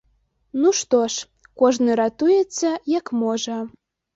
Ну 0.61 0.71
што 0.79 1.01
ж, 1.15 1.27
кожны 1.63 1.99
ратуецца 2.01 2.69
як 2.97 3.13
можа. 3.25 3.63